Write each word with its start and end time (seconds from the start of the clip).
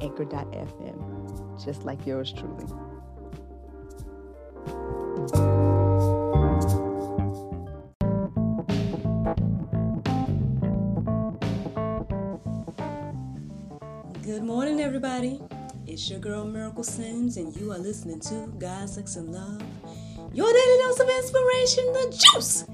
anchor.fm, 0.00 1.64
just 1.64 1.84
like 1.84 2.06
yours 2.06 2.32
truly. 2.32 2.66
Good 14.22 14.42
morning, 14.44 14.80
everybody. 14.80 15.40
It's 15.86 16.08
your 16.08 16.20
girl 16.20 16.44
Miracle 16.44 16.84
Sims, 16.84 17.36
and 17.36 17.54
you 17.56 17.72
are 17.72 17.78
listening 17.78 18.20
to 18.20 18.46
God, 18.58 18.88
Sex, 18.88 19.16
and 19.16 19.32
Love, 19.32 19.62
your 20.32 20.52
daily 20.52 20.78
dose 20.84 21.00
of 21.00 21.08
inspiration, 21.08 21.92
the 21.92 22.26
juice. 22.32 22.64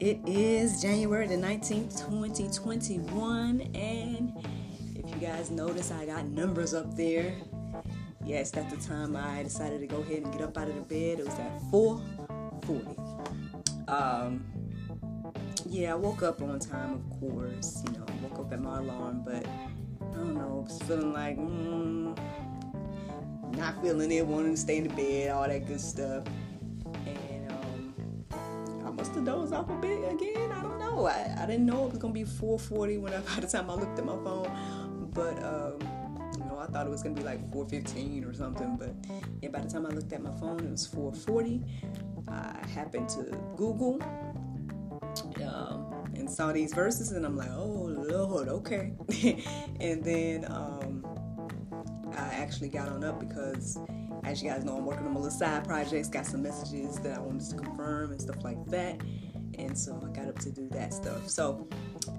It 0.00 0.20
is 0.26 0.80
January 0.80 1.26
the 1.26 1.36
19th, 1.36 1.98
2021, 2.06 3.60
and 3.74 4.32
you 5.20 5.26
guys 5.26 5.50
notice 5.50 5.90
I 5.90 6.04
got 6.04 6.26
numbers 6.26 6.74
up 6.74 6.94
there. 6.94 7.34
Yes, 8.24 8.54
at 8.54 8.68
the 8.68 8.76
time 8.76 9.16
I 9.16 9.42
decided 9.42 9.80
to 9.80 9.86
go 9.86 10.00
ahead 10.00 10.24
and 10.24 10.32
get 10.32 10.42
up 10.42 10.58
out 10.58 10.68
of 10.68 10.74
the 10.74 10.82
bed. 10.82 11.20
It 11.20 11.24
was 11.24 11.38
at 11.38 11.58
4:40. 11.70 12.98
Um, 13.88 14.44
yeah, 15.64 15.92
I 15.92 15.96
woke 15.96 16.22
up 16.22 16.42
on 16.42 16.58
time, 16.58 16.92
of 16.94 17.20
course. 17.20 17.82
You 17.86 17.98
know, 17.98 18.04
I 18.06 18.26
woke 18.26 18.40
up 18.40 18.52
at 18.52 18.60
my 18.60 18.78
alarm, 18.78 19.22
but 19.24 19.46
I 19.46 20.16
don't 20.16 20.34
know. 20.34 20.66
I 20.66 20.70
was 20.70 20.82
feeling 20.82 21.12
like, 21.12 21.38
mm, 21.38 22.18
not 23.56 23.80
feeling 23.82 24.10
it, 24.12 24.26
wanting 24.26 24.54
to 24.54 24.60
stay 24.60 24.78
in 24.78 24.88
the 24.88 24.94
bed, 24.94 25.30
all 25.30 25.48
that 25.48 25.66
good 25.66 25.80
stuff. 25.80 26.24
And 27.06 27.52
um, 27.52 27.94
I 28.84 28.90
must 28.90 29.14
have 29.14 29.24
dozed 29.24 29.54
off 29.54 29.70
a 29.70 29.76
bit 29.76 30.12
again. 30.12 30.52
I 30.52 30.62
don't 30.62 30.78
know. 30.78 31.06
I, 31.06 31.36
I 31.38 31.46
didn't 31.46 31.64
know 31.64 31.86
it 31.86 31.90
was 31.90 31.98
gonna 31.98 32.12
be 32.12 32.24
4:40 32.24 33.00
when 33.00 33.14
I, 33.14 33.20
by 33.34 33.40
the 33.40 33.46
time 33.46 33.70
I 33.70 33.74
looked 33.74 33.98
at 33.98 34.04
my 34.04 34.16
phone 34.16 34.50
but 35.16 35.42
um, 35.42 35.78
you 36.38 36.44
know, 36.44 36.58
I 36.58 36.66
thought 36.66 36.86
it 36.86 36.90
was 36.90 37.02
gonna 37.02 37.14
be 37.14 37.22
like 37.22 37.40
4:15 37.50 38.28
or 38.28 38.34
something. 38.34 38.76
But 38.76 38.94
yeah, 39.42 39.48
by 39.48 39.60
the 39.60 39.68
time 39.68 39.86
I 39.86 39.88
looked 39.88 40.12
at 40.12 40.22
my 40.22 40.34
phone, 40.38 40.60
it 40.60 40.70
was 40.70 40.86
4:40. 40.86 41.64
I 42.28 42.66
happened 42.68 43.08
to 43.10 43.22
Google 43.56 44.02
um, 45.42 46.12
and 46.14 46.30
saw 46.30 46.52
these 46.52 46.74
verses, 46.74 47.12
and 47.12 47.24
I'm 47.24 47.36
like, 47.36 47.50
oh 47.50 47.94
Lord, 48.08 48.48
okay. 48.48 48.92
and 49.80 50.04
then 50.04 50.44
um, 50.50 51.04
I 52.12 52.34
actually 52.34 52.68
got 52.68 52.88
on 52.88 53.02
up 53.02 53.18
because, 53.18 53.78
as 54.24 54.42
you 54.42 54.50
guys 54.50 54.64
know, 54.64 54.76
I'm 54.76 54.84
working 54.84 55.06
on 55.06 55.14
my 55.14 55.20
little 55.20 55.36
side 55.36 55.64
projects. 55.64 56.08
Got 56.08 56.26
some 56.26 56.42
messages 56.42 56.98
that 56.98 57.16
I 57.16 57.20
wanted 57.20 57.48
to 57.48 57.56
confirm 57.56 58.10
and 58.10 58.20
stuff 58.20 58.44
like 58.44 58.64
that 58.66 59.00
and 59.58 59.76
so 59.76 60.00
I 60.04 60.14
got 60.14 60.28
up 60.28 60.38
to 60.40 60.50
do 60.50 60.68
that 60.70 60.92
stuff. 60.92 61.28
So, 61.28 61.68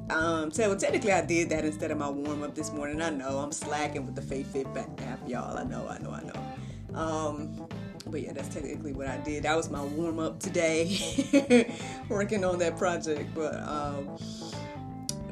um, 0.09 0.52
so 0.52 0.69
well, 0.69 0.77
technically 0.77 1.11
I 1.11 1.25
did 1.25 1.50
that 1.50 1.66
instead 1.66 1.91
of 1.91 1.97
my 1.97 2.09
warm 2.09 2.44
up 2.44 2.55
this 2.55 2.72
morning. 2.72 3.02
I 3.02 3.09
know 3.09 3.39
I'm 3.39 3.52
slacking 3.52 4.05
with 4.05 4.16
the 4.16 4.22
Faith 4.22 4.53
Fit 4.53 4.67
app, 4.75 5.28
y'all. 5.28 5.57
I 5.57 5.63
know, 5.63 5.88
I 5.88 5.97
know, 6.00 6.12
I 6.12 6.23
know. 6.23 7.00
Um, 7.00 7.68
but 8.06 8.22
yeah, 8.22 8.34
that's 8.34 8.53
technically 8.53 8.94
what 8.94 9.07
I 9.07 9.18
did. 9.18 9.44
That 9.44 9.56
was 9.56 9.69
my 9.69 9.84
warm 9.84 10.19
up 10.19 10.40
today, 10.40 11.73
working 12.09 12.44
on 12.44 12.59
that 12.59 12.78
project. 12.78 13.34
But 13.35 13.56
um, 13.56 14.18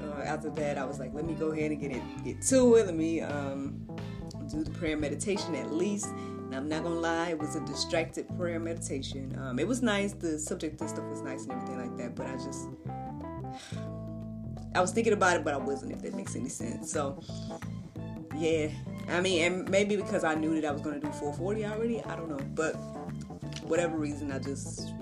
uh, 0.02 0.22
after 0.24 0.50
that, 0.52 0.78
I 0.78 0.86
was 0.86 1.00
like, 1.00 1.14
let 1.14 1.26
me 1.26 1.34
go 1.34 1.52
ahead 1.52 1.72
and 1.72 1.80
get 1.80 1.92
it, 1.92 2.02
get 2.24 2.42
to 2.44 2.76
it. 2.76 2.86
Let 2.86 2.96
me 2.96 3.22
um, 3.22 3.86
do 4.50 4.64
the 4.64 4.72
prayer 4.72 4.98
meditation 4.98 5.56
at 5.56 5.72
least. 5.72 6.08
And 6.08 6.54
I'm 6.54 6.70
not 6.70 6.84
gonna 6.84 6.96
lie, 6.96 7.30
it 7.30 7.40
was 7.40 7.56
a 7.56 7.62
distracted 7.62 8.28
prayer 8.38 8.60
meditation. 8.60 9.36
Um, 9.40 9.58
it 9.58 9.68
was 9.68 9.82
nice, 9.82 10.14
the 10.14 10.38
subject 10.38 10.80
and 10.82 10.90
stuff 10.90 11.06
was 11.06 11.22
nice 11.22 11.44
and 11.44 11.54
everything 11.54 11.80
like 11.80 11.98
that, 11.98 12.16
but 12.16 12.28
I 12.28 12.34
just 12.34 12.68
I 14.76 14.82
was 14.82 14.92
thinking 14.92 15.14
about 15.14 15.38
it, 15.38 15.44
but 15.44 15.54
I 15.54 15.58
wasn't, 15.58 15.94
if 15.94 16.02
that 16.02 16.14
makes 16.14 16.36
any 16.36 16.50
sense. 16.50 16.92
So 16.92 17.22
yeah. 18.38 18.68
I 19.08 19.22
mean, 19.22 19.44
and 19.44 19.70
maybe 19.70 19.96
because 19.96 20.24
I 20.24 20.36
knew 20.36 20.60
that 20.60 20.68
I 20.68 20.72
was 20.72 20.82
gonna 20.82 21.00
do 21.00 21.12
440 21.12 21.66
already, 21.66 22.04
I 22.04 22.16
don't 22.16 22.30
know. 22.30 22.44
But 22.54 22.74
whatever 23.64 23.98
reason, 23.98 24.32
I 24.32 24.40
just 24.40 24.94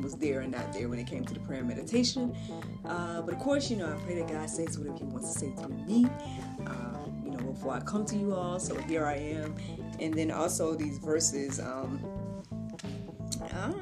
was 0.00 0.16
there 0.16 0.40
and 0.40 0.52
not 0.52 0.72
there 0.72 0.88
when 0.88 0.98
it 0.98 1.06
came 1.06 1.24
to 1.24 1.32
the 1.32 1.40
prayer 1.40 1.60
and 1.60 1.68
meditation. 1.68 2.36
Uh, 2.84 3.22
but 3.22 3.34
of 3.34 3.40
course, 3.40 3.70
you 3.70 3.76
know, 3.76 3.86
I 3.86 3.96
pray 4.04 4.16
that 4.16 4.28
God 4.28 4.50
says 4.50 4.78
whatever 4.78 4.98
He 4.98 5.04
wants 5.04 5.32
to 5.32 5.38
say 5.38 5.52
through 5.56 5.74
me. 5.86 6.06
Uh, 6.66 6.98
you 7.24 7.30
know, 7.30 7.38
before 7.38 7.72
I 7.72 7.80
come 7.80 8.04
to 8.06 8.16
you 8.16 8.34
all. 8.34 8.58
So 8.60 8.76
here 8.80 9.06
I 9.06 9.14
am 9.14 9.54
and 10.00 10.14
then 10.14 10.30
also 10.30 10.74
these 10.74 10.98
verses 10.98 11.60
um 11.60 12.04
uh, 13.52 13.72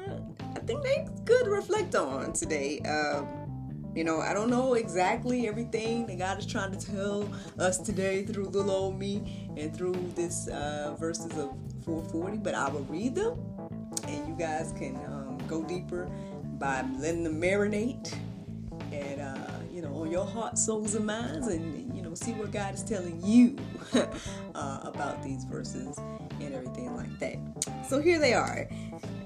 i 0.55 0.59
think 0.65 0.83
they 0.83 1.07
could 1.25 1.47
reflect 1.47 1.95
on 1.95 2.33
today 2.33 2.79
um 2.81 3.27
you 3.95 4.03
know, 4.03 4.19
I 4.19 4.33
don't 4.33 4.49
know 4.49 4.73
exactly 4.73 5.47
everything 5.47 6.07
that 6.07 6.17
God 6.17 6.39
is 6.39 6.45
trying 6.45 6.71
to 6.71 6.85
tell 6.85 7.29
us 7.59 7.77
today 7.77 8.23
through 8.23 8.45
little 8.45 8.71
old 8.71 8.99
me 8.99 9.49
and 9.55 9.75
through 9.75 9.95
this 10.15 10.47
uh, 10.47 10.95
verses 10.99 11.37
of 11.37 11.51
440, 11.85 12.37
but 12.37 12.55
I 12.55 12.69
will 12.69 12.83
read 12.85 13.15
them 13.15 13.39
and 14.07 14.27
you 14.27 14.35
guys 14.37 14.73
can 14.77 14.95
um, 15.05 15.37
go 15.47 15.63
deeper 15.63 16.09
by 16.57 16.83
letting 16.97 17.23
them 17.23 17.39
marinate 17.39 18.15
and, 18.91 19.21
uh, 19.21 19.35
you 19.71 19.81
know, 19.81 19.93
on 19.95 20.11
your 20.11 20.25
heart, 20.25 20.57
souls, 20.57 20.95
and 20.95 21.05
minds, 21.05 21.47
and, 21.47 21.95
you 21.95 22.01
know, 22.01 22.13
see 22.13 22.31
what 22.33 22.51
God 22.51 22.73
is 22.73 22.83
telling 22.83 23.21
you 23.25 23.57
uh, 24.55 24.79
about 24.83 25.23
these 25.23 25.43
verses 25.45 25.97
and 26.39 26.53
everything 26.53 26.95
like 26.95 27.19
that. 27.19 27.37
So 27.87 27.99
here 28.01 28.19
they 28.19 28.33
are. 28.33 28.67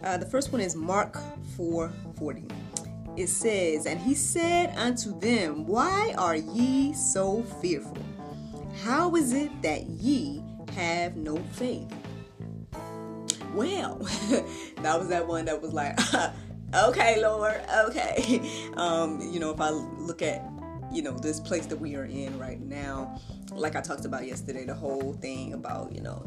Uh, 0.03 0.17
the 0.17 0.25
first 0.25 0.51
one 0.51 0.61
is 0.61 0.75
Mark 0.75 1.17
4:40. 1.57 2.49
It 3.17 3.29
says, 3.29 3.87
"And 3.87 3.99
he 3.99 4.13
said 4.13 4.73
unto 4.77 5.19
them, 5.19 5.65
Why 5.65 6.13
are 6.17 6.35
ye 6.35 6.93
so 6.93 7.41
fearful? 7.61 7.97
How 8.83 9.15
is 9.15 9.33
it 9.33 9.61
that 9.63 9.87
ye 9.87 10.43
have 10.75 11.15
no 11.15 11.37
faith?" 11.53 11.91
Well, 13.53 13.97
that 14.83 14.99
was 14.99 15.07
that 15.07 15.27
one 15.27 15.45
that 15.45 15.59
was 15.59 15.73
like, 15.73 15.99
"Okay, 16.75 17.19
Lord, 17.21 17.59
okay." 17.87 18.69
Um, 18.77 19.19
you 19.33 19.39
know, 19.39 19.49
if 19.49 19.59
I 19.59 19.71
look 19.71 20.21
at 20.21 20.43
you 20.91 21.01
know 21.01 21.11
this 21.11 21.39
place 21.39 21.65
that 21.65 21.77
we 21.77 21.95
are 21.95 22.05
in 22.05 22.37
right 22.39 22.61
now 22.61 23.19
like 23.51 23.75
i 23.75 23.81
talked 23.81 24.05
about 24.05 24.25
yesterday 24.25 24.63
the 24.63 24.73
whole 24.73 25.11
thing 25.13 25.53
about 25.53 25.91
you 25.91 25.99
know 25.99 26.19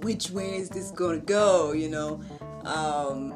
which 0.00 0.30
way 0.30 0.56
is 0.56 0.70
this 0.70 0.90
gonna 0.90 1.18
go 1.18 1.72
you 1.72 1.90
know 1.90 2.20
um 2.64 3.34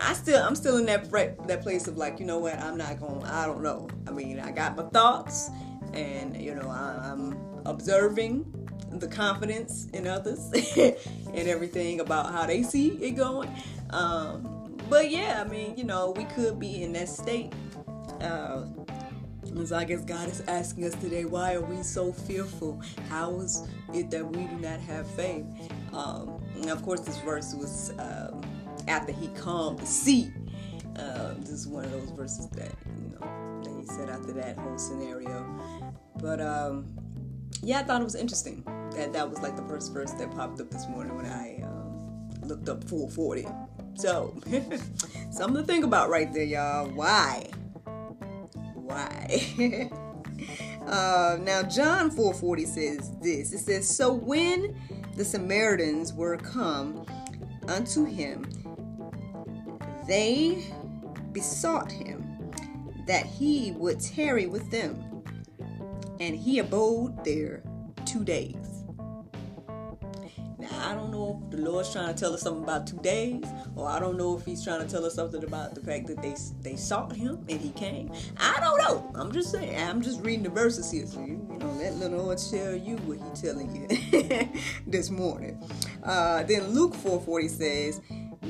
I 0.00 0.14
still 0.14 0.42
I'm 0.42 0.54
still 0.54 0.78
in 0.78 0.86
that 0.86 1.10
that 1.46 1.62
place 1.62 1.86
of 1.86 1.96
like 1.96 2.18
you 2.20 2.26
know 2.26 2.38
what 2.38 2.58
I'm 2.58 2.76
not 2.76 2.98
going 3.00 3.24
I 3.24 3.46
don't 3.46 3.62
know 3.62 3.88
I 4.06 4.10
mean 4.10 4.40
I 4.40 4.50
got 4.50 4.76
my 4.76 4.84
thoughts 4.84 5.50
and 5.92 6.40
you 6.40 6.54
know 6.54 6.68
I, 6.68 7.10
am 7.10 7.36
observing 7.66 8.46
the 8.90 9.06
confidence 9.06 9.86
in 9.92 10.06
others 10.06 10.50
and 10.76 11.48
everything 11.48 12.00
about 12.00 12.32
how 12.32 12.46
they 12.46 12.62
see 12.62 12.88
it 12.88 13.12
going 13.12 13.54
um, 13.90 14.76
but 14.88 15.10
yeah 15.10 15.42
I 15.44 15.48
mean 15.48 15.76
you 15.76 15.84
know 15.84 16.12
we 16.16 16.24
could 16.24 16.58
be 16.58 16.82
in 16.82 16.92
that 16.94 17.08
state 17.08 17.52
uh, 18.20 18.64
so 19.64 19.76
I 19.76 19.84
guess 19.84 20.04
God 20.04 20.28
is 20.28 20.42
asking 20.42 20.84
us 20.84 20.94
today, 20.94 21.24
why 21.24 21.54
are 21.54 21.60
we 21.60 21.82
so 21.82 22.12
fearful? 22.12 22.80
How 23.08 23.40
is 23.40 23.66
it 23.92 24.10
that 24.10 24.24
we 24.24 24.44
do 24.44 24.56
not 24.56 24.80
have 24.80 25.10
faith? 25.10 25.44
Um, 25.92 26.40
and 26.54 26.70
of 26.70 26.82
course, 26.82 27.00
this 27.00 27.18
verse 27.18 27.54
was 27.54 27.92
um, 27.98 28.42
after 28.90 29.12
he 29.12 29.28
calmed 29.28 29.78
the 29.78 29.86
sea. 29.86 30.32
Uh, 30.96 31.34
this 31.38 31.50
is 31.50 31.68
one 31.68 31.84
of 31.84 31.92
those 31.92 32.10
verses 32.10 32.48
that 32.50 32.72
you 33.02 33.18
know 33.18 33.62
that 33.62 33.80
he 33.80 33.86
said 33.86 34.10
after 34.10 34.32
that 34.32 34.56
whole 34.58 34.76
scenario. 34.76 35.46
But 36.20 36.40
um, 36.40 36.86
yeah, 37.62 37.80
I 37.80 37.82
thought 37.84 38.00
it 38.00 38.04
was 38.04 38.16
interesting 38.16 38.62
that 38.94 39.12
that 39.12 39.30
was 39.30 39.40
like 39.40 39.56
the 39.56 39.62
first 39.62 39.92
verse 39.92 40.12
that 40.12 40.30
popped 40.32 40.60
up 40.60 40.70
this 40.70 40.86
morning 40.88 41.16
when 41.16 41.26
I 41.26 41.62
um, 41.62 42.30
looked 42.42 42.68
up 42.68 42.84
440. 42.84 43.46
So 43.94 44.34
something 45.30 45.56
to 45.56 45.62
think 45.62 45.84
about 45.84 46.10
right 46.10 46.32
there, 46.32 46.44
y'all. 46.44 46.88
Why? 46.88 47.50
why. 48.90 49.40
uh, 50.86 51.38
now 51.40 51.62
John 51.62 52.10
4:40 52.10 52.66
says 52.66 53.10
this. 53.22 53.52
It 53.52 53.58
says, 53.58 53.88
"So 53.88 54.12
when 54.12 54.76
the 55.16 55.24
Samaritans 55.24 56.12
were 56.12 56.36
come 56.36 57.06
unto 57.68 58.04
him, 58.04 58.49
they 60.10 60.64
besought 61.32 61.92
him 61.92 62.52
that 63.06 63.24
he 63.26 63.72
would 63.72 64.00
tarry 64.00 64.46
with 64.46 64.70
them. 64.70 65.04
and 66.20 66.36
he 66.36 66.58
abode 66.58 67.24
there 67.24 67.62
two 68.04 68.24
days. 68.24 68.56
Now, 70.58 70.68
I 70.90 70.94
don't 70.94 71.10
know 71.10 71.40
if 71.44 71.50
the 71.50 71.56
Lord's 71.58 71.92
trying 71.92 72.14
to 72.14 72.20
tell 72.20 72.34
us 72.34 72.42
something 72.42 72.62
about 72.64 72.86
two 72.86 72.98
days, 72.98 73.44
or 73.76 73.88
I 73.88 73.98
don't 73.98 74.18
know 74.18 74.36
if 74.36 74.44
He's 74.44 74.62
trying 74.62 74.86
to 74.86 74.88
tell 74.90 75.06
us 75.06 75.14
something 75.14 75.42
about 75.42 75.74
the 75.74 75.80
fact 75.80 76.06
that 76.08 76.20
they 76.20 76.34
they 76.60 76.76
sought 76.76 77.16
Him 77.16 77.44
and 77.48 77.60
He 77.60 77.70
came. 77.70 78.12
I 78.38 78.60
don't 78.60 78.78
know. 78.78 79.10
I'm 79.14 79.32
just 79.32 79.50
saying. 79.50 79.76
I'm 79.76 80.02
just 80.02 80.20
reading 80.20 80.42
the 80.42 80.50
verses 80.50 80.90
here, 80.90 81.06
so 81.06 81.20
you, 81.20 81.46
you 81.50 81.58
know, 81.58 81.70
let 81.78 81.98
the 81.98 82.10
Lord 82.10 82.38
tell 82.38 82.74
you 82.76 82.96
what 82.98 83.18
He's 83.26 83.40
telling 83.40 83.74
you 83.74 84.48
this 84.86 85.10
morning. 85.10 85.62
Uh, 86.04 86.42
then 86.42 86.68
Luke 86.68 86.94
4:40 86.94 87.48
says, 87.50 88.00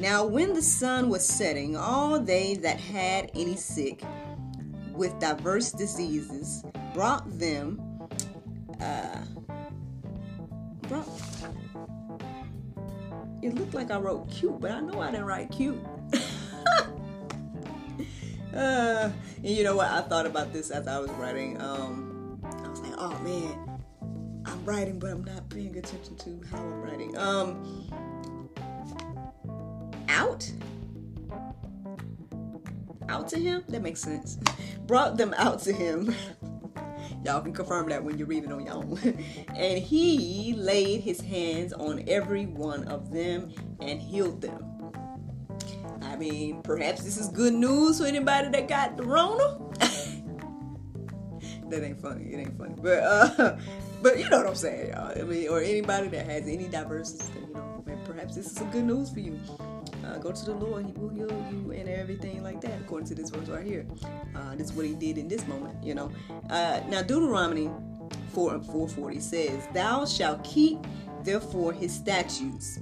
"Now 0.00 0.24
when 0.24 0.54
the 0.54 0.62
sun 0.62 1.08
was 1.08 1.26
setting, 1.26 1.76
all 1.76 2.18
they 2.18 2.54
that 2.56 2.80
had 2.80 3.30
any 3.34 3.56
sick 3.56 4.02
with 4.92 5.18
diverse 5.18 5.72
diseases 5.72 6.64
brought 6.94 7.38
them." 7.38 7.80
Uh, 8.80 9.24
brought 10.88 11.06
it 13.42 13.54
looked 13.54 13.74
like 13.74 13.90
I 13.90 13.98
wrote 13.98 14.30
cute, 14.30 14.60
but 14.60 14.70
I 14.70 14.80
know 14.80 15.00
I 15.00 15.10
didn't 15.10 15.26
write 15.26 15.50
cute. 15.50 15.78
uh, 18.54 19.10
and 19.36 19.44
you 19.44 19.64
know 19.64 19.76
what? 19.76 19.88
I 19.88 20.02
thought 20.02 20.26
about 20.26 20.52
this 20.52 20.70
as 20.70 20.86
I 20.86 20.98
was 20.98 21.10
writing. 21.12 21.60
Um, 21.60 22.38
I 22.44 22.68
was 22.68 22.80
like, 22.80 22.94
oh 22.98 23.18
man, 23.20 23.82
I'm 24.44 24.64
writing, 24.64 24.98
but 24.98 25.10
I'm 25.10 25.24
not 25.24 25.48
paying 25.48 25.76
attention 25.76 26.16
to 26.16 26.40
how 26.50 26.58
I'm 26.58 26.82
writing. 26.82 27.16
Um, 27.16 27.88
out? 30.40 30.52
Out 33.08 33.28
to 33.28 33.38
him? 33.38 33.64
That 33.68 33.82
makes 33.82 34.00
sense. 34.00 34.38
Brought 34.86 35.16
them 35.16 35.34
out 35.36 35.60
to 35.62 35.72
him. 35.72 36.14
Y'all 37.24 37.42
can 37.42 37.52
confirm 37.52 37.88
that 37.90 38.02
when 38.02 38.16
you 38.18 38.24
read 38.24 38.44
it 38.44 38.52
on 38.52 38.64
your 38.64 38.74
own. 38.74 38.98
and 39.54 39.78
he 39.78 40.54
laid 40.56 41.02
his 41.02 41.20
hands 41.20 41.72
on 41.72 42.04
every 42.08 42.46
one 42.46 42.84
of 42.84 43.12
them 43.12 43.52
and 43.80 44.00
healed 44.00 44.40
them. 44.40 44.64
I 46.02 46.16
mean, 46.16 46.62
perhaps 46.62 47.02
this 47.02 47.18
is 47.18 47.28
good 47.28 47.52
news 47.52 47.98
for 47.98 48.06
anybody 48.06 48.48
that 48.48 48.68
got 48.68 48.96
the 48.96 49.02
Rona. 49.02 49.58
that 51.68 51.84
ain't 51.84 52.00
funny. 52.00 52.32
It 52.32 52.38
ain't 52.38 52.56
funny. 52.58 52.74
But 52.80 52.98
uh, 53.00 53.58
but 54.02 54.18
you 54.18 54.28
know 54.30 54.38
what 54.38 54.46
I'm 54.46 54.54
saying, 54.54 54.90
y'all. 54.90 55.12
I 55.18 55.22
mean, 55.22 55.48
or 55.48 55.60
anybody 55.60 56.08
that 56.08 56.26
has 56.26 56.48
any 56.48 56.68
diversity, 56.68 57.24
you 57.40 57.54
know, 57.54 57.84
perhaps 58.04 58.34
this 58.34 58.46
is 58.46 58.52
some 58.52 58.70
good 58.70 58.84
news 58.84 59.10
for 59.10 59.20
you 59.20 59.38
uh, 60.10 60.18
go 60.18 60.32
to 60.32 60.44
the 60.44 60.54
Lord, 60.54 60.86
He 60.86 60.92
will 60.92 61.08
heal 61.08 61.28
you 61.50 61.72
and 61.72 61.88
everything 61.88 62.42
like 62.42 62.60
that, 62.62 62.80
according 62.80 63.08
to 63.08 63.14
this 63.14 63.30
verse 63.30 63.48
right 63.48 63.64
here. 63.64 63.86
Uh, 64.34 64.54
this 64.56 64.68
is 64.68 64.72
what 64.72 64.86
He 64.86 64.94
did 64.94 65.18
in 65.18 65.28
this 65.28 65.46
moment, 65.46 65.82
you 65.82 65.94
know. 65.94 66.10
Uh, 66.48 66.80
now, 66.88 67.02
Deuteronomy 67.02 67.70
4 68.32 68.54
and 68.54 68.64
440 68.64 69.20
says, 69.20 69.68
Thou 69.72 70.04
shalt 70.04 70.42
keep 70.44 70.78
therefore 71.22 71.72
His 71.72 71.94
statutes 71.94 72.80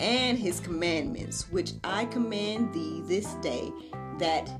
and 0.00 0.38
His 0.38 0.60
commandments, 0.60 1.50
which 1.50 1.72
I 1.84 2.06
command 2.06 2.72
thee 2.74 3.02
this 3.04 3.34
day, 3.34 3.72
that 4.18 4.50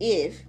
if 0.00 0.42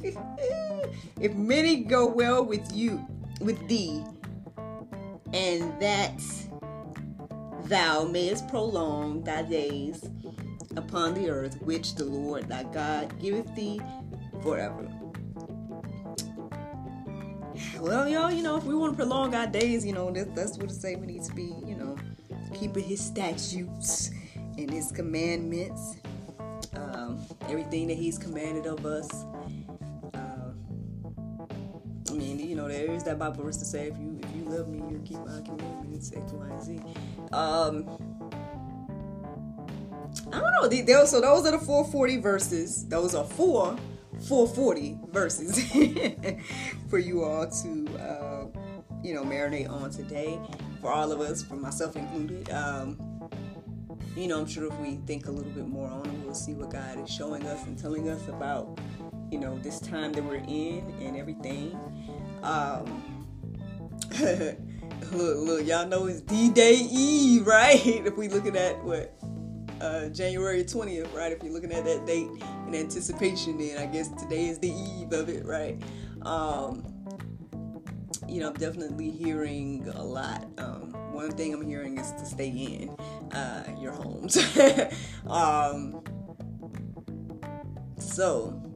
if 1.20 1.34
many 1.34 1.84
go 1.84 2.06
well 2.06 2.42
with 2.42 2.74
you 2.74 3.06
with 3.40 3.68
thee 3.68 4.02
and 5.32 5.80
that 5.80 6.20
thou 7.64 8.04
mayest 8.04 8.48
prolong 8.48 9.22
thy 9.22 9.42
days 9.42 10.08
upon 10.76 11.14
the 11.14 11.30
earth, 11.30 11.60
which 11.62 11.94
the 11.94 12.04
Lord 12.04 12.48
thy 12.48 12.64
God 12.64 13.18
giveth 13.20 13.54
thee 13.54 13.80
forever. 14.42 14.88
Well, 17.78 18.08
y'all, 18.08 18.30
you 18.30 18.42
know, 18.42 18.56
if 18.56 18.64
we 18.64 18.74
want 18.74 18.92
to 18.92 18.96
prolong 18.96 19.34
our 19.34 19.46
days, 19.46 19.86
you 19.86 19.92
know, 19.92 20.10
that, 20.10 20.34
that's 20.34 20.58
what 20.58 20.70
say 20.70 20.96
we 20.96 21.06
need 21.06 21.22
to 21.24 21.34
be, 21.34 21.54
you 21.64 21.76
know, 21.76 21.96
keeping 22.54 22.84
his 22.84 23.00
statutes 23.00 24.10
and 24.58 24.70
his 24.70 24.92
commandments, 24.92 25.96
um, 26.74 27.24
everything 27.48 27.88
that 27.88 27.96
he's 27.96 28.18
commanded 28.18 28.66
of 28.66 28.84
us. 28.84 29.24
Uh, 30.14 30.52
I 32.10 32.12
mean, 32.12 32.38
you 32.38 32.54
know, 32.54 32.68
there 32.68 32.90
is 32.90 33.02
that 33.04 33.18
Bible 33.18 33.44
verse 33.44 33.56
to 33.58 33.64
say, 33.64 33.88
if 33.88 33.98
you 33.98 34.19
love 34.50 34.68
me, 34.68 34.78
you 34.78 35.00
keep 35.04 35.18
my 35.24 35.38
X, 35.38 36.32
Y, 36.32 36.46
and 36.46 36.62
Z. 36.62 36.80
Um, 37.32 37.88
I 40.32 40.40
don't 40.40 40.52
know. 40.60 40.68
They, 40.68 40.82
they, 40.82 40.92
so 41.06 41.20
those 41.20 41.46
are 41.46 41.52
the 41.52 41.58
440 41.58 42.16
verses. 42.18 42.86
Those 42.88 43.14
are 43.14 43.24
four 43.24 43.76
440 44.26 44.98
verses 45.12 45.58
for 46.88 46.98
you 46.98 47.22
all 47.24 47.48
to, 47.48 47.88
uh, 47.98 48.46
you 49.02 49.14
know, 49.14 49.22
marinate 49.22 49.70
on 49.70 49.90
today. 49.90 50.38
For 50.80 50.90
all 50.90 51.12
of 51.12 51.20
us, 51.20 51.42
for 51.42 51.56
myself 51.56 51.96
included. 51.96 52.50
Um, 52.50 52.98
you 54.16 54.26
know, 54.26 54.40
I'm 54.40 54.46
sure 54.46 54.66
if 54.66 54.78
we 54.80 54.96
think 55.06 55.26
a 55.26 55.30
little 55.30 55.52
bit 55.52 55.68
more 55.68 55.88
on 55.88 56.06
it, 56.06 56.18
we'll 56.24 56.34
see 56.34 56.54
what 56.54 56.70
God 56.70 56.98
is 56.98 57.08
showing 57.10 57.46
us 57.46 57.64
and 57.66 57.78
telling 57.78 58.08
us 58.08 58.26
about, 58.28 58.78
you 59.30 59.38
know, 59.38 59.58
this 59.58 59.78
time 59.78 60.12
that 60.12 60.24
we're 60.24 60.36
in 60.36 60.92
and 61.00 61.16
everything. 61.16 61.78
Um, 62.42 63.20
look, 65.12 65.38
look, 65.38 65.66
y'all 65.66 65.86
know 65.86 66.06
it's 66.06 66.20
D-Day 66.22 66.74
Eve, 66.74 67.46
right? 67.46 67.80
If 68.06 68.16
we 68.16 68.28
looking 68.28 68.56
at 68.56 68.82
what 68.84 69.14
uh, 69.80 70.08
January 70.08 70.64
20th, 70.64 71.14
right? 71.14 71.32
If 71.32 71.42
you're 71.42 71.52
looking 71.52 71.72
at 71.72 71.84
that 71.84 72.06
date 72.06 72.28
in 72.66 72.74
anticipation, 72.74 73.58
then 73.58 73.78
I 73.78 73.86
guess 73.86 74.08
today 74.08 74.48
is 74.48 74.58
the 74.58 74.70
eve 74.70 75.12
of 75.12 75.28
it, 75.28 75.44
right? 75.44 75.80
Um, 76.22 76.84
you 78.28 78.40
know, 78.40 78.48
I'm 78.48 78.54
definitely 78.54 79.10
hearing 79.10 79.88
a 79.94 80.02
lot. 80.02 80.46
Um, 80.58 80.92
one 81.12 81.30
thing 81.32 81.52
I'm 81.54 81.66
hearing 81.66 81.98
is 81.98 82.12
to 82.12 82.24
stay 82.24 82.48
in 82.48 82.90
uh, 83.34 83.64
your 83.80 83.92
homes. 83.92 84.36
um, 85.26 86.02
so, 87.98 88.69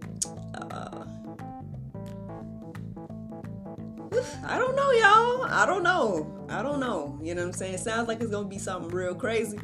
I 4.45 4.59
don't 4.59 4.77
know, 4.77 4.91
y'all. 4.91 5.45
I 5.45 5.65
don't 5.67 5.83
know. 5.83 6.47
I 6.49 6.63
don't 6.63 6.81
know. 6.81 7.19
You 7.23 7.35
know 7.35 7.43
what 7.43 7.49
I'm 7.49 7.53
saying? 7.55 7.75
It 7.75 7.81
sounds 7.81 8.09
like 8.09 8.21
it's 8.21 8.31
gonna 8.31 8.49
be 8.49 8.59
something 8.59 8.91
real 8.91 9.15
crazy. 9.15 9.59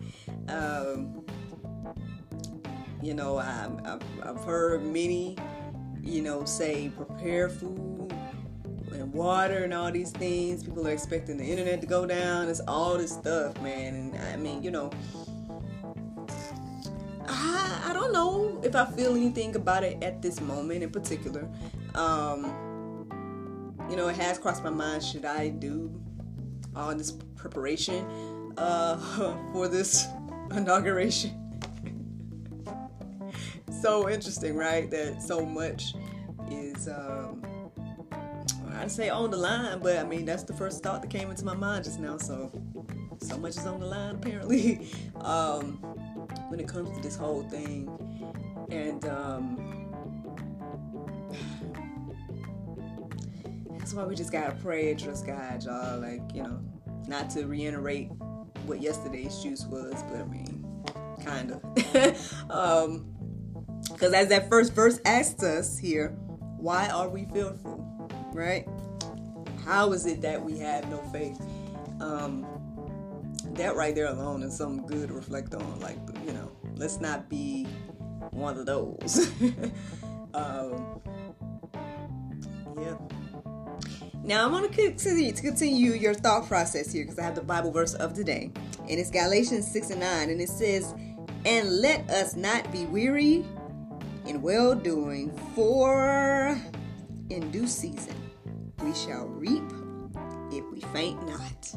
Um, 0.49 1.25
you 3.02 3.14
know, 3.14 3.38
I, 3.38 3.69
I've, 3.85 4.02
I've 4.23 4.45
heard 4.45 4.85
many, 4.85 5.37
you 6.02 6.23
know, 6.23 6.45
say 6.45 6.90
prepare 6.97 7.49
food 7.49 8.12
and 8.93 9.12
water 9.12 9.64
and 9.64 9.73
all 9.73 9.90
these 9.90 10.11
things. 10.11 10.62
People 10.62 10.87
are 10.87 10.93
expecting 10.93 11.37
the 11.38 11.45
internet 11.45 11.81
to 11.81 11.87
go 11.87 12.07
down. 12.07 12.49
It's 12.49 12.61
all 12.61 12.99
this 12.99 13.12
stuff, 13.12 13.61
man. 13.62 13.95
And 13.95 14.17
I 14.19 14.37
mean, 14.37 14.62
you 14.62 14.71
know, 14.71 14.90
I, 17.26 17.83
I 17.87 17.93
don't 17.93 18.12
know 18.12 18.61
if 18.62 18.75
I 18.75 18.85
feel 18.87 19.14
anything 19.14 19.57
about 19.57 19.85
it 19.85 20.02
at 20.02 20.21
this 20.21 20.40
moment 20.40 20.83
in 20.83 20.90
particular. 20.90 21.49
Um, 21.95 22.70
you 23.90 23.97
know, 23.97 24.06
it 24.06 24.16
has 24.16 24.38
crossed 24.38 24.62
my 24.62 24.70
mind 24.70 25.02
should 25.02 25.25
I 25.25 25.49
do 25.49 25.92
all 26.76 26.94
this 26.94 27.11
preparation 27.35 28.54
uh, 28.56 28.97
for 29.52 29.66
this 29.66 30.06
inauguration? 30.52 31.37
so 33.82 34.09
interesting, 34.09 34.54
right? 34.54 34.88
That 34.90 35.20
so 35.20 35.44
much 35.44 35.94
is, 36.52 36.87
um, 36.87 37.42
I'd 38.76 38.92
say 38.92 39.09
on 39.09 39.32
the 39.32 39.37
line, 39.37 39.80
but 39.80 39.99
I 39.99 40.04
mean, 40.04 40.25
that's 40.25 40.44
the 40.44 40.54
first 40.54 40.85
thought 40.85 41.02
that 41.02 41.11
came 41.11 41.28
into 41.28 41.44
my 41.44 41.54
mind 41.54 41.85
just 41.85 41.99
now. 41.99 42.16
So, 42.16 42.52
so 43.20 43.38
much 43.38 43.56
is 43.56 43.66
on 43.66 43.80
the 43.80 43.87
line 43.87 44.14
apparently 44.14 44.88
um, 45.16 45.78
when 46.49 46.61
it 46.61 46.68
comes 46.68 46.97
to 46.97 47.02
this 47.02 47.16
whole 47.16 47.42
thing. 47.42 47.88
And, 48.70 49.04
um, 49.06 49.80
that's 53.81 53.95
why 53.95 54.05
we 54.05 54.15
just 54.15 54.31
gotta 54.31 54.55
pray 54.57 54.91
and 54.91 55.01
trust 55.01 55.27
God, 55.27 55.65
y'all. 55.65 55.99
Like, 55.99 56.21
you 56.35 56.43
know, 56.43 56.61
not 57.09 57.31
to 57.31 57.47
reiterate 57.47 58.11
what 58.67 58.83
yesterday's 58.83 59.39
juice 59.39 59.65
was, 59.65 59.95
but 60.11 60.21
I 60.21 60.25
mean, 60.25 60.85
kinda. 61.25 62.15
um, 62.51 63.07
because 63.91 64.13
as 64.13 64.29
that 64.29 64.51
first 64.51 64.75
verse 64.75 65.01
asks 65.07 65.43
us 65.43 65.79
here, 65.79 66.11
why 66.59 66.89
are 66.91 67.09
we 67.09 67.25
fearful? 67.33 67.79
Right? 68.35 68.69
How 69.65 69.93
is 69.93 70.05
it 70.05 70.21
that 70.21 70.45
we 70.45 70.59
have 70.59 70.89
no 70.91 70.99
faith? 71.11 71.41
Um, 72.01 72.47
that 73.55 73.77
right 73.77 73.95
there 73.95 74.09
alone 74.09 74.43
is 74.43 74.55
something 74.55 74.87
good 74.87 75.09
to 75.09 75.15
reflect 75.15 75.55
on. 75.55 75.81
Like, 75.81 75.97
you 76.27 76.33
know, 76.35 76.53
let's 76.77 77.01
not 77.01 77.31
be 77.31 77.65
one 78.31 78.59
of 78.59 78.67
those. 78.67 79.31
um, 80.35 81.01
yeah. 82.79 82.97
Now 84.23 84.45
I'm 84.45 84.62
to 84.62 84.69
continue 84.69 85.33
to 85.33 85.43
continue 85.43 85.93
your 85.93 86.12
thought 86.12 86.47
process 86.47 86.93
here 86.93 87.05
because 87.05 87.19
I 87.19 87.23
have 87.23 87.35
the 87.35 87.41
Bible 87.41 87.73
verse 87.73 87.95
of 87.95 88.12
today, 88.12 88.53
and 88.81 88.91
it's 88.91 89.11
Galatians 89.11 89.71
6 89.71 89.91
and 89.91 90.00
9, 90.00 90.31
and 90.31 90.41
it 90.41 90.49
says, 90.50 90.95
And 91.47 91.81
let 91.81 92.09
us 92.11 92.37
not 92.37 92.71
be 92.71 92.85
weary 92.85 93.47
in 94.27 94.43
well 94.43 94.75
doing, 94.75 95.35
for 95.55 96.61
in 97.31 97.50
due 97.50 97.67
season 97.67 98.15
we 98.83 98.95
shall 98.95 99.27
reap 99.27 99.65
if 100.53 100.71
we 100.71 100.81
faint 100.93 101.27
not. 101.27 101.75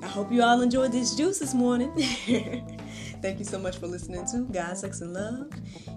I 0.00 0.06
hope 0.06 0.30
you 0.30 0.42
all 0.42 0.60
enjoyed 0.60 0.92
this 0.92 1.16
juice 1.16 1.40
this 1.40 1.54
morning. 1.54 1.90
Thank 3.24 3.38
you 3.38 3.46
so 3.46 3.58
much 3.58 3.78
for 3.78 3.86
listening 3.86 4.26
to 4.32 4.40
God, 4.52 4.76
Sex, 4.76 5.00
and 5.00 5.14
Love. 5.14 5.48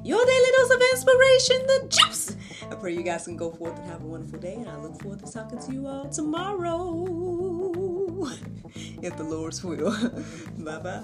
Your 0.02 0.26
daily 0.26 0.50
dose 0.56 0.74
of 0.74 0.82
inspiration, 0.94 1.68
the 1.68 1.88
juice. 1.90 2.38
I 2.72 2.76
pray 2.76 2.94
you 2.94 3.04
guys 3.04 3.26
can 3.26 3.36
go 3.36 3.52
forth 3.52 3.78
and 3.78 3.86
have 3.88 4.02
a 4.02 4.08
wonderful 4.08 4.40
day, 4.40 4.54
and 4.54 4.70
I 4.70 4.78
look 4.78 5.02
forward 5.02 5.20
to 5.26 5.30
talking 5.30 5.60
to 5.60 5.74
you 5.74 5.88
all 5.88 6.08
tomorrow. 6.08 7.04
if 9.02 9.18
the 9.18 9.26
Lord's 9.26 9.62
will. 9.62 9.92
bye 10.60 10.80
bye. 10.80 11.04